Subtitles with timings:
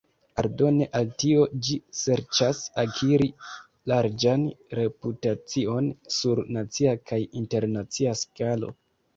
[0.41, 3.27] Aldone al tio, ĝi serĉas akiri
[3.93, 4.47] larĝan
[4.81, 8.77] reputacion sur nacia kaj internacia skalo.